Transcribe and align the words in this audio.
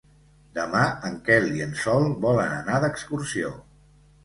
Demà 0.53 0.81
en 1.09 1.19
Quel 1.27 1.45
i 1.59 1.61
en 1.67 1.77
Sol 1.83 2.09
volen 2.25 2.57
anar 2.57 2.83
d'excursió. 2.87 3.55